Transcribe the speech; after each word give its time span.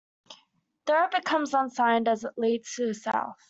There 0.87 1.05
it 1.05 1.11
becomes 1.11 1.53
unsigned 1.53 2.07
as 2.07 2.23
it 2.23 2.33
leads 2.35 2.73
to 2.77 2.87
the 2.87 2.95
south. 2.95 3.35